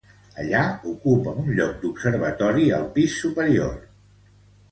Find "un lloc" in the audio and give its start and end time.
1.41-1.85